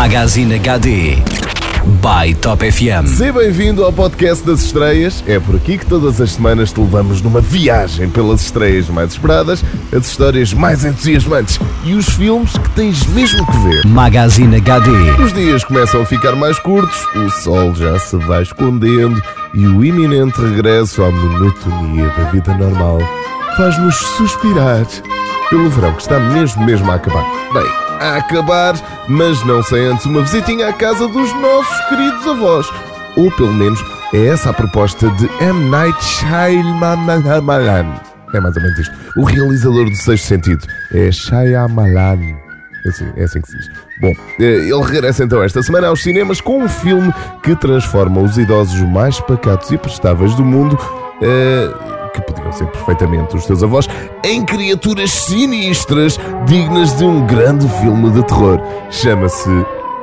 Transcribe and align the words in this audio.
Magazine 0.00 0.54
HD 0.54 1.16
by 2.00 2.32
Top 2.40 2.64
FM. 2.64 3.04
Seja 3.04 3.32
bem-vindo 3.32 3.84
ao 3.84 3.92
podcast 3.92 4.46
das 4.46 4.62
estreias. 4.62 5.24
É 5.26 5.40
por 5.40 5.56
aqui 5.56 5.76
que 5.76 5.84
todas 5.84 6.20
as 6.20 6.30
semanas 6.30 6.72
te 6.72 6.78
levamos 6.78 7.20
numa 7.20 7.40
viagem 7.40 8.08
pelas 8.08 8.42
estreias 8.42 8.88
mais 8.88 9.10
esperadas, 9.10 9.60
as 9.92 10.06
histórias 10.06 10.54
mais 10.54 10.84
entusiasmantes 10.84 11.58
e 11.84 11.94
os 11.94 12.08
filmes 12.10 12.52
que 12.52 12.70
tens 12.70 13.04
mesmo 13.08 13.44
que 13.44 13.58
ver. 13.58 13.86
Magazine 13.86 14.54
HD. 14.58 14.88
Os 15.20 15.32
dias 15.32 15.64
começam 15.64 16.02
a 16.02 16.06
ficar 16.06 16.36
mais 16.36 16.60
curtos, 16.60 17.04
o 17.16 17.28
sol 17.30 17.74
já 17.74 17.98
se 17.98 18.16
vai 18.18 18.42
escondendo 18.42 19.20
e 19.52 19.66
o 19.66 19.84
iminente 19.84 20.40
regresso 20.40 21.02
à 21.02 21.10
monotonia 21.10 22.06
da 22.10 22.30
vida 22.30 22.56
normal 22.56 23.00
faz-nos 23.56 23.96
suspirar 23.96 24.86
pelo 25.50 25.68
verão 25.68 25.92
que 25.94 26.02
está 26.02 26.20
mesmo, 26.20 26.64
mesmo 26.64 26.88
a 26.88 26.94
acabar. 26.94 27.24
Bem, 27.52 27.87
a 28.00 28.16
acabar, 28.16 28.74
mas 29.08 29.44
não 29.44 29.62
sem 29.62 29.86
antes 29.86 30.06
uma 30.06 30.22
visitinha 30.22 30.68
à 30.68 30.72
casa 30.72 31.06
dos 31.08 31.32
nossos 31.34 31.88
queridos 31.88 32.26
avós. 32.26 32.66
Ou 33.16 33.30
pelo 33.32 33.52
menos 33.52 33.82
é 34.14 34.26
essa 34.26 34.50
a 34.50 34.54
proposta 34.54 35.10
de 35.10 35.28
M. 35.42 35.68
Night 35.68 36.02
Shyamalan. 36.02 37.24
É 38.34 38.40
mais 38.40 38.56
ou 38.56 38.62
menos 38.62 38.78
isto. 38.78 38.94
O 39.16 39.24
realizador 39.24 39.84
do 39.84 39.96
Sexto 39.96 40.26
Sentido 40.26 40.66
é 40.92 41.10
Shyamalan. 41.10 42.47
É 42.84 42.88
assim, 42.88 43.06
é 43.16 43.24
assim 43.24 43.40
que 43.40 43.48
se 43.48 43.56
diz. 43.56 43.70
Bom, 44.00 44.12
eh, 44.40 44.44
ele 44.44 44.82
regressa 44.82 45.24
então 45.24 45.42
esta 45.42 45.62
semana 45.62 45.88
aos 45.88 46.02
cinemas 46.02 46.40
com 46.40 46.62
um 46.62 46.68
filme 46.68 47.12
que 47.42 47.54
transforma 47.56 48.20
os 48.20 48.38
idosos 48.38 48.80
mais 48.82 49.20
pacatos 49.20 49.70
e 49.70 49.78
prestáveis 49.78 50.34
do 50.34 50.44
mundo. 50.44 50.78
eh, 51.20 51.68
que 52.14 52.22
podiam 52.22 52.50
ser 52.52 52.66
perfeitamente 52.68 53.36
os 53.36 53.44
teus 53.46 53.62
avós, 53.62 53.86
em 54.24 54.44
criaturas 54.44 55.10
sinistras 55.10 56.18
dignas 56.46 56.96
de 56.96 57.04
um 57.04 57.26
grande 57.26 57.68
filme 57.80 58.10
de 58.10 58.22
terror. 58.24 58.60
Chama-se 58.90 59.50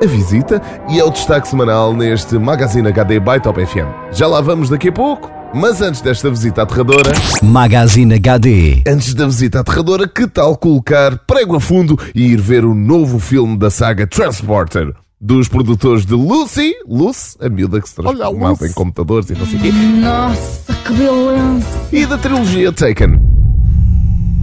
A 0.02 0.06
Visita 0.06 0.62
e 0.90 1.00
é 1.00 1.04
o 1.04 1.10
destaque 1.10 1.48
semanal 1.48 1.94
neste 1.94 2.38
Magazine 2.38 2.88
HD 2.90 3.20
by 3.20 3.40
Top 3.42 3.64
FM. 3.66 3.88
Já 4.12 4.28
lá 4.28 4.40
vamos 4.42 4.70
daqui 4.70 4.90
a 4.90 4.92
pouco, 4.92 5.32
mas 5.56 5.82
antes 5.82 6.02
desta 6.02 6.30
visita 6.30 6.64
aterradora, 6.64 7.14
Magazine 7.42 8.14
HD. 8.16 8.84
antes 8.86 9.14
da 9.14 9.26
visita 9.26 9.62
aterradora, 9.62 10.06
que 10.06 10.28
tal 10.28 10.58
colocar 10.58 11.18
prego 11.20 11.56
a 11.56 11.62
fundo 11.62 11.98
e 12.14 12.34
ir 12.34 12.42
ver 12.42 12.66
o 12.66 12.76
novo 12.76 13.20
filme 13.20 13.58
da 13.58 13.70
saga 13.70 14.06
Transporter? 14.06 14.94
Dos 15.20 15.48
produtores 15.48 16.06
de 16.06 16.14
Lucy, 16.14 16.76
Lucy, 16.86 17.38
a 17.40 17.48
miúda 17.48 17.80
que 17.80 17.88
se 17.88 17.96
transformava 17.96 18.68
em 18.68 18.74
computadores 18.74 19.30
e 19.30 19.34
não 19.34 19.46
sei 19.46 19.58
o 19.58 19.62
quê, 19.62 19.72
Nossa, 19.72 20.74
que 20.74 20.94
beleza! 20.94 21.66
e 21.92 22.06
da 22.06 22.18
trilogia 22.18 22.72
Taken. 22.74 23.20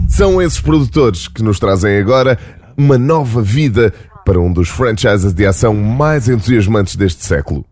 São 0.09 0.41
esses 0.41 0.61
produtores 0.61 1.29
que 1.29 1.43
nos 1.43 1.59
trazem 1.59 1.99
agora 1.99 2.39
uma 2.77 2.97
nova 2.97 3.43
vida 3.43 3.93
para 4.25 4.41
um 4.41 4.51
dos 4.51 4.71
franchises 4.71 5.35
de 5.35 5.45
ação 5.47 5.75
mais 5.75 6.27
entusiasmantes 6.29 6.97
deste 6.97 7.23
século. 7.25 7.65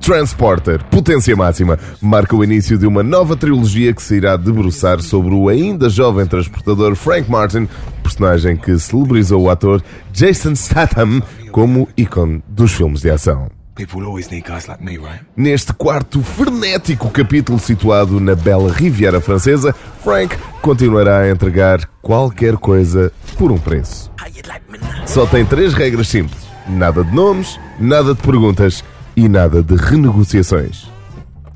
Transporter, 0.00 0.82
potência 0.84 1.34
máxima, 1.34 1.78
marca 2.00 2.36
o 2.36 2.44
início 2.44 2.76
de 2.76 2.86
uma 2.86 3.02
nova 3.02 3.36
trilogia 3.36 3.92
que 3.92 4.02
se 4.02 4.16
irá 4.16 4.36
debruçar 4.36 5.00
sobre 5.00 5.34
o 5.34 5.48
ainda 5.48 5.88
jovem 5.88 6.26
transportador 6.26 6.94
Frank 6.94 7.30
Martin, 7.30 7.68
personagem 8.02 8.56
que 8.56 8.78
celebrizou 8.78 9.42
o 9.42 9.50
ator 9.50 9.82
Jason 10.12 10.54
Statham 10.54 11.22
como 11.50 11.88
ícone 11.96 12.42
dos 12.48 12.72
filmes 12.72 13.00
de 13.00 13.10
ação. 13.10 13.48
People 13.76 13.98
will 13.98 14.06
always 14.06 14.30
need 14.30 14.44
guys 14.46 14.68
like 14.68 14.84
me, 14.84 14.98
right? 14.98 15.20
Neste 15.36 15.72
quarto 15.72 16.22
frenético 16.22 17.10
capítulo 17.10 17.58
situado 17.58 18.20
na 18.20 18.36
bela 18.36 18.72
Riviera 18.72 19.20
Francesa, 19.20 19.74
Frank 20.04 20.36
continuará 20.62 21.20
a 21.20 21.30
entregar 21.30 21.84
qualquer 22.00 22.56
coisa 22.56 23.12
por 23.36 23.50
um 23.50 23.58
preço. 23.58 24.12
Só 25.06 25.26
tem 25.26 25.44
três 25.44 25.74
regras 25.74 26.06
simples: 26.06 26.38
nada 26.68 27.02
de 27.02 27.12
nomes, 27.12 27.58
nada 27.80 28.14
de 28.14 28.22
perguntas 28.22 28.84
e 29.16 29.28
nada 29.28 29.62
de 29.62 29.76
renegociações. 29.76 30.86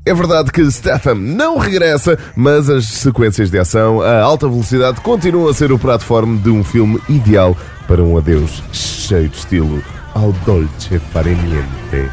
É 0.05 0.13
verdade 0.13 0.51
que 0.51 0.63
Statham 0.71 1.15
não 1.15 1.57
regressa, 1.57 2.17
mas 2.35 2.69
as 2.69 2.85
sequências 2.85 3.51
de 3.51 3.59
ação 3.59 4.01
a 4.01 4.21
alta 4.21 4.47
velocidade 4.47 5.01
continuam 5.01 5.47
a 5.47 5.53
ser 5.53 5.71
o 5.71 5.77
prato 5.77 6.03
forte 6.03 6.35
de 6.37 6.49
um 6.49 6.63
filme 6.63 6.99
ideal 7.07 7.55
para 7.87 8.03
um 8.03 8.17
adeus 8.17 8.63
cheio 8.71 9.29
de 9.29 9.37
estilo 9.37 9.83
ao 10.15 10.31
dolce 10.45 10.99
far 11.11 11.25
niente. 11.25 12.11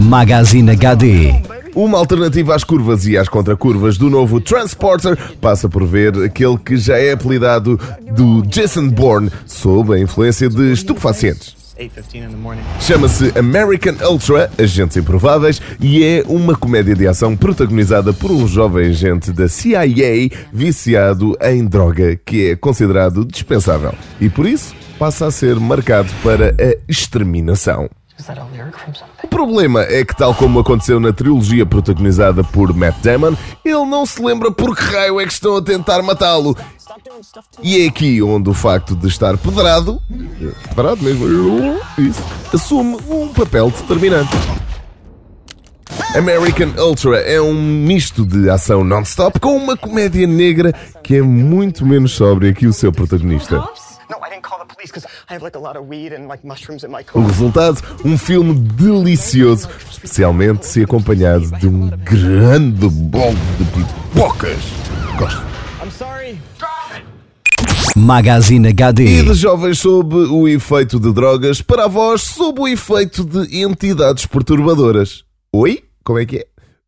Magazine 0.00 0.70
HD. 0.70 1.42
Uma 1.74 1.98
alternativa 1.98 2.54
às 2.54 2.62
curvas 2.62 3.06
e 3.06 3.16
às 3.16 3.28
contracurvas 3.28 3.98
do 3.98 4.08
novo 4.08 4.40
Transporter 4.40 5.16
passa 5.40 5.68
por 5.68 5.84
ver 5.86 6.16
aquele 6.22 6.56
que 6.58 6.76
já 6.76 6.98
é 6.98 7.12
apelidado 7.12 7.80
do 8.12 8.42
Jason 8.42 8.88
Bourne 8.88 9.30
sob 9.46 9.94
a 9.94 9.98
influência 9.98 10.48
de 10.48 10.72
estupefacientes. 10.72 11.63
8.15 11.78 12.14
in 12.16 12.28
the 12.30 12.36
morning. 12.36 12.62
Chama-se 12.80 13.32
American 13.38 13.94
Ultra, 14.08 14.50
Agentes 14.58 14.96
Improváveis, 14.96 15.60
e 15.80 16.04
é 16.04 16.22
uma 16.26 16.54
comédia 16.56 16.94
de 16.94 17.06
ação 17.06 17.36
protagonizada 17.36 18.12
por 18.12 18.30
um 18.30 18.46
jovem 18.46 18.88
agente 18.88 19.32
da 19.32 19.48
CIA 19.48 19.84
viciado 20.52 21.36
em 21.40 21.64
droga 21.64 22.16
que 22.24 22.50
é 22.50 22.56
considerado 22.56 23.24
dispensável 23.24 23.94
e 24.20 24.28
por 24.28 24.46
isso 24.46 24.74
passa 24.98 25.26
a 25.26 25.30
ser 25.30 25.58
marcado 25.58 26.10
para 26.22 26.50
a 26.50 26.76
exterminação. 26.88 27.88
O 29.22 29.28
problema 29.28 29.82
é 29.82 30.04
que, 30.04 30.16
tal 30.16 30.34
como 30.34 30.60
aconteceu 30.60 31.00
na 31.00 31.12
trilogia 31.12 31.66
protagonizada 31.66 32.44
por 32.44 32.72
Matt 32.72 32.96
Damon, 33.02 33.34
ele 33.64 33.84
não 33.86 34.06
se 34.06 34.22
lembra 34.22 34.50
por 34.50 34.76
que 34.76 34.82
raio 34.82 35.20
é 35.20 35.26
que 35.26 35.32
estão 35.32 35.56
a 35.56 35.62
tentar 35.62 36.02
matá-lo. 36.02 36.56
E 37.62 37.82
é 37.82 37.88
aqui 37.88 38.22
onde 38.22 38.48
o 38.48 38.54
facto 38.54 38.94
de 38.94 39.08
estar 39.08 39.36
pedrado, 39.36 40.00
pedrado 40.68 41.02
mesmo, 41.02 41.26
isso, 41.98 42.22
assume 42.52 42.96
um 43.08 43.28
papel 43.28 43.70
determinante. 43.70 44.34
American 46.14 46.68
Ultra 46.78 47.18
é 47.18 47.40
um 47.40 47.54
misto 47.54 48.24
de 48.24 48.48
ação 48.48 48.84
non-stop 48.84 49.40
com 49.40 49.56
uma 49.56 49.76
comédia 49.76 50.26
negra 50.26 50.72
que 51.02 51.16
é 51.16 51.22
muito 51.22 51.84
menos 51.84 52.12
sóbria 52.12 52.54
que 52.54 52.66
o 52.66 52.72
seu 52.72 52.92
protagonista. 52.92 53.62
O 57.14 57.20
resultado, 57.26 57.80
um 58.04 58.18
filme 58.18 58.54
delicioso, 58.54 59.68
especialmente 59.90 60.66
se 60.66 60.82
acompanhado 60.82 61.46
de 61.58 61.66
um 61.66 61.88
grande 61.88 62.88
bolo 62.88 63.36
de 63.58 63.64
pipocas. 63.64 64.58
Gosto. 65.18 65.54
Magazine 67.96 68.68
E 68.68 68.70
HD. 68.70 69.22
de 69.22 69.34
jovens 69.34 69.78
sob 69.78 70.16
o 70.16 70.48
efeito 70.48 70.98
de 70.98 71.12
drogas 71.12 71.62
para 71.62 71.84
avós 71.84 72.22
sob 72.22 72.62
o 72.62 72.68
efeito 72.68 73.24
de 73.24 73.62
entidades 73.62 74.26
perturbadoras. 74.26 75.24
Oi? 75.52 75.84
Como 76.02 76.18
é 76.18 76.26
que 76.26 76.38
é? 76.38 76.46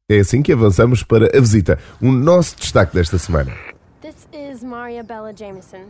É 0.09 0.21
assim 0.21 0.43
que 0.43 0.53
avançamos 0.53 1.03
para 1.03 1.27
a 1.37 1.41
visita, 1.41 1.79
o 2.01 2.11
nosso 2.11 2.57
destaque 2.57 2.95
desta 2.95 3.19
semana. 3.19 3.53
This 4.03 4.27
is 4.33 4.63
Maria 4.63 5.03
Bella 5.03 5.33
Jameson. 5.33 5.87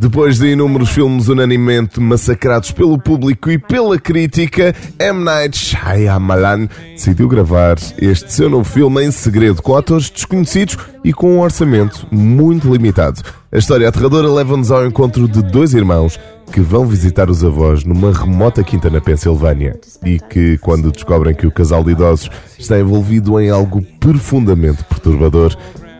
Depois 0.00 0.38
de 0.38 0.52
inúmeros 0.52 0.88
filmes 0.88 1.28
unanimemente 1.28 2.00
massacrados 2.00 2.72
pelo 2.72 2.98
público 2.98 3.50
e 3.50 3.58
pela 3.58 3.98
crítica, 3.98 4.74
M. 4.98 5.22
Night 5.22 5.58
Shyamalan 5.58 6.70
decidiu 6.94 7.28
gravar 7.28 7.76
este 7.98 8.32
seu 8.32 8.48
novo 8.48 8.64
filme 8.64 9.04
em 9.04 9.10
segredo 9.10 9.60
com 9.60 9.76
atores 9.76 10.08
desconhecidos 10.08 10.78
e 11.04 11.12
com 11.12 11.36
um 11.36 11.40
orçamento 11.40 12.06
muito 12.10 12.72
limitado. 12.72 13.20
A 13.52 13.58
história 13.58 13.86
aterradora 13.90 14.32
leva-nos 14.32 14.70
ao 14.70 14.86
encontro 14.86 15.28
de 15.28 15.42
dois 15.42 15.74
irmãos 15.74 16.18
que 16.50 16.60
vão 16.60 16.86
visitar 16.86 17.28
os 17.28 17.44
avós 17.44 17.84
numa 17.84 18.10
remota 18.10 18.64
quinta 18.64 18.88
na 18.88 19.02
Pensilvânia 19.02 19.78
e 20.02 20.18
que, 20.18 20.56
quando 20.58 20.90
descobrem 20.90 21.34
que 21.34 21.46
o 21.46 21.52
casal 21.52 21.84
de 21.84 21.92
idosos 21.92 22.30
está 22.58 22.80
envolvido 22.80 23.38
em 23.38 23.50
algo 23.50 23.82
profundamente 24.00 24.82
perturbador, 24.84 25.54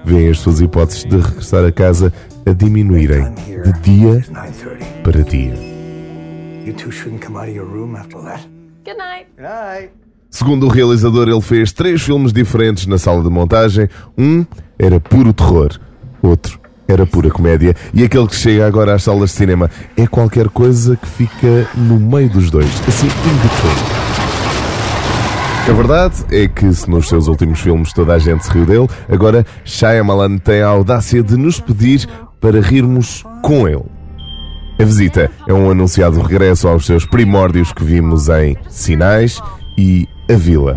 veem 0.05 0.29
as 0.29 0.39
suas 0.39 0.61
hipóteses 0.61 1.05
de 1.05 1.17
regressar 1.17 1.65
a 1.65 1.73
casa 1.73 2.13
a 2.47 2.53
diminuírem 2.53 3.33
de 3.35 3.73
dia 3.81 4.21
9.30. 4.31 5.03
para 5.03 5.23
dia. 5.23 5.55
You 6.65 6.75
two 6.75 6.91
shouldn't 6.91 7.25
come 7.25 7.37
out 7.39 7.49
of 7.49 7.57
your 7.57 7.67
room 7.67 7.97
after 7.97 8.21
that. 8.23 8.47
Good 8.85 8.99
night. 8.99 9.27
Good 9.37 9.43
night. 9.43 9.91
Segundo 10.31 10.67
o 10.67 10.69
realizador, 10.69 11.29
ele 11.29 11.41
fez 11.41 11.73
três 11.73 12.03
filmes 12.03 12.33
diferentes 12.33 12.87
na 12.87 12.99
sala 12.99 13.23
de 13.23 13.29
montagem. 13.31 13.89
Um 14.17 14.47
era 14.79 15.01
puro 15.01 15.33
terror, 15.33 15.71
outro 16.23 16.61
era 16.87 17.07
pura 17.07 17.31
comédia 17.31 17.75
e 17.95 18.03
aquele 18.03 18.27
que 18.27 18.35
chega 18.35 18.67
agora 18.67 18.95
às 18.95 19.03
salas 19.05 19.31
de 19.31 19.37
cinema 19.37 19.71
é 19.97 20.07
qualquer 20.07 20.49
coisa 20.49 20.97
que 20.97 21.07
fica 21.07 21.69
no 21.77 21.99
meio 22.01 22.29
dos 22.29 22.51
dois, 22.51 22.69
assim 22.89 23.07
in 23.07 23.37
between. 23.43 24.20
A 25.71 25.73
verdade 25.73 26.25
é 26.33 26.49
que 26.49 26.75
se 26.75 26.91
nos 26.91 27.09
seus 27.09 27.29
últimos 27.29 27.61
filmes 27.61 27.93
toda 27.93 28.15
a 28.15 28.19
gente 28.19 28.45
se 28.45 28.51
riu 28.51 28.67
dele, 28.67 28.89
agora 29.09 29.47
Shyamalan 29.65 30.37
tem 30.39 30.63
a 30.63 30.67
audácia 30.67 31.23
de 31.23 31.37
nos 31.37 31.61
pedir 31.61 32.09
para 32.41 32.61
rirmos 32.61 33.23
com 33.41 33.69
ele. 33.69 33.85
A 34.81 34.85
visita 34.85 35.31
é 35.47 35.55
um 35.55 35.71
anunciado 35.71 36.21
regresso 36.21 36.67
aos 36.67 36.85
seus 36.85 37.07
primórdios 37.07 37.73
que 37.73 37.85
vimos 37.85 38.29
em 38.29 38.57
Sinais 38.69 39.41
e 39.79 40.09
A 40.29 40.35
Vila. 40.35 40.77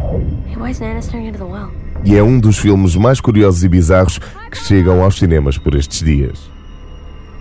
E 2.06 2.16
é 2.16 2.22
um 2.22 2.40
dos 2.40 2.60
filmes 2.60 2.96
mais 2.96 3.20
curiosos 3.20 3.64
e 3.64 3.68
bizarros 3.68 4.20
que 4.52 4.58
chegam 4.60 5.04
aos 5.04 5.18
cinemas 5.18 5.58
por 5.58 5.74
estes 5.74 6.06
dias. 6.06 6.52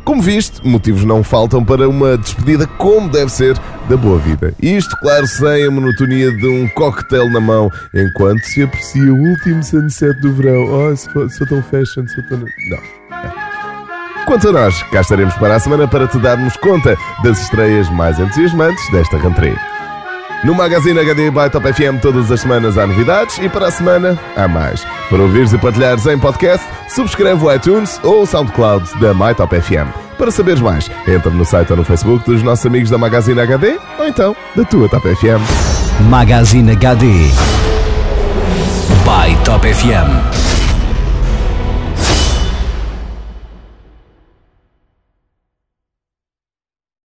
Como 0.05 0.21
viste, 0.21 0.67
motivos 0.67 1.05
não 1.05 1.23
faltam 1.23 1.65
para 1.65 1.89
uma 1.89 2.19
despedida 2.19 2.67
como 2.67 3.09
deve 3.09 3.31
ser 3.31 3.57
da 3.89 3.97
boa 3.97 4.19
vida. 4.19 4.53
Isto, 4.61 4.97
claro, 4.99 5.27
sem 5.27 5.65
a 5.65 5.71
monotonia 5.71 6.31
de 6.33 6.47
um 6.49 6.69
cocktail 6.69 7.31
na 7.31 7.41
mão, 7.41 7.71
enquanto 7.95 8.43
se 8.43 8.63
aprecia 8.63 9.13
o 9.13 9.17
último 9.17 9.63
sunset 9.63 10.21
do 10.21 10.33
verão. 10.33 10.65
Oh, 10.65 10.97
sou, 10.97 11.29
sou 11.31 11.47
tão 11.47 11.63
fashion, 11.63 12.07
sou 12.09 12.23
tão. 12.29 12.39
Não. 12.39 13.03
Quanto 14.27 14.49
a 14.49 14.53
nós, 14.53 14.83
cá 14.85 15.01
estaremos 15.01 15.35
para 15.35 15.57
a 15.57 15.61
semana 15.61 15.87
para 15.87 16.07
te 16.09 16.19
darmos 16.19 16.57
conta 16.57 16.97
das 17.23 17.41
estreias 17.43 17.89
mais 17.91 18.19
entusiasmantes 18.19 18.91
desta 18.91 19.19
rentrée. 19.19 19.57
No 20.45 20.57
Magazine 20.57 20.99
HD 20.99 21.31
by 21.31 21.49
Top 21.49 21.73
FM 21.73 22.01
todas 22.01 22.29
as 22.33 22.41
semanas 22.41 22.77
há 22.77 22.85
novidades 22.85 23.39
e 23.39 23.49
para 23.49 23.69
a 23.69 23.71
semana 23.71 24.19
há 24.35 24.49
mais. 24.49 24.85
Para 25.09 25.23
ouvires 25.23 25.53
e 25.53 25.59
partilhares 25.59 26.05
em 26.07 26.19
podcast, 26.19 26.67
subscreve 26.89 27.45
o 27.45 27.53
iTunes 27.53 28.01
ou 28.03 28.23
o 28.23 28.27
SoundCloud 28.27 28.91
da 28.99 29.15
My 29.15 29.33
Top 29.37 29.55
FM. 29.55 29.87
Para 30.19 30.33
saberes 30.33 30.61
mais, 30.61 30.91
entra 31.07 31.31
no 31.31 31.45
site 31.45 31.71
ou 31.71 31.77
no 31.77 31.85
Facebook 31.85 32.29
dos 32.29 32.43
nossos 32.43 32.67
amigos 32.67 32.91
da 32.91 32.99
Magazine 32.99 33.41
HD 33.41 33.79
ou 34.01 34.09
então 34.09 34.35
da 34.57 34.65
tua 34.65 34.89
Top 34.89 35.07
FM. 35.15 35.41
Magazine 36.11 36.73
HD. 36.73 37.07
By 39.05 39.37
Top 39.45 39.65
FM. 39.73 40.62